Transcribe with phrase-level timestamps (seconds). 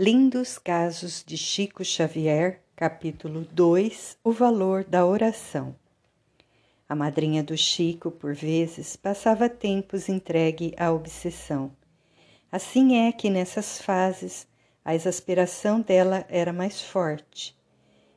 [0.00, 5.74] Lindos Casos de Chico Xavier, capítulo 2 O valor da oração.
[6.88, 11.72] A madrinha do Chico, por vezes, passava tempos entregue à obsessão.
[12.52, 14.46] Assim é que nessas fases
[14.84, 17.58] a exasperação dela era mais forte.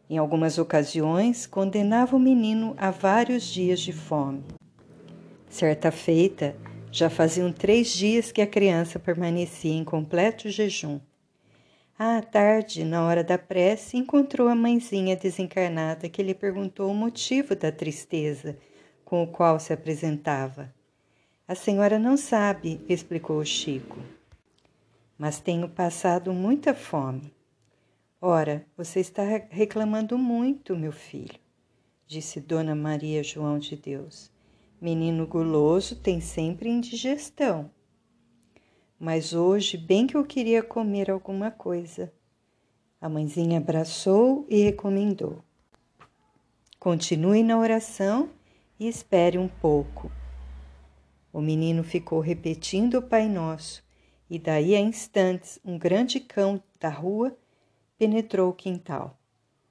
[0.08, 4.44] Em algumas ocasiões, condenava o menino a vários dias de fome.
[5.50, 6.56] Certa feita,
[6.92, 11.00] já faziam três dias que a criança permanecia em completo jejum.
[12.04, 17.56] À tarde, na hora da prece, encontrou a mãezinha desencarnada que lhe perguntou o motivo
[17.56, 18.58] da tristeza
[19.06, 20.74] com o qual se apresentava.
[21.48, 24.00] A senhora não sabe, explicou o Chico,
[25.16, 27.32] mas tenho passado muita fome.
[28.20, 29.22] Ora, você está
[29.52, 31.40] reclamando muito, meu filho,
[32.08, 34.32] disse Dona Maria João de Deus.
[34.82, 37.70] Menino guloso tem sempre indigestão
[39.02, 42.14] mas hoje bem que eu queria comer alguma coisa.
[43.02, 45.44] A mãezinha abraçou e recomendou:
[46.80, 48.30] Continue na oração
[48.80, 50.12] e espere um pouco.
[51.34, 53.84] O menino ficou repetindo o Pai Nosso,
[54.30, 57.36] e daí a instantes um grande cão da rua
[57.98, 59.20] penetrou o quintal.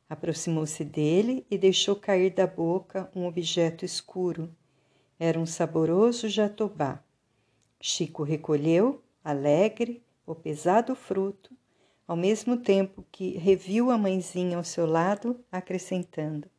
[0.09, 4.53] Aproximou-se dele e deixou cair da boca um objeto escuro.
[5.21, 7.01] Era um saboroso jatobá.
[7.81, 11.57] Chico recolheu alegre, o pesado fruto,
[12.07, 16.51] ao mesmo tempo que reviu a mãezinha ao seu lado, acrescentando: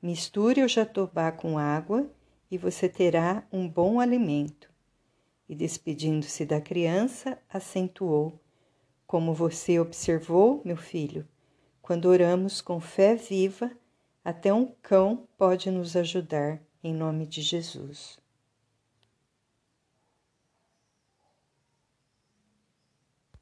[0.00, 2.10] Misture o jatobá com água
[2.50, 4.70] e você terá um bom alimento.
[5.48, 8.38] E despedindo-se da criança, acentuou:
[9.06, 11.26] Como você observou, meu filho,
[11.80, 13.70] quando oramos com fé viva,
[14.24, 18.21] até um cão pode nos ajudar, em nome de Jesus.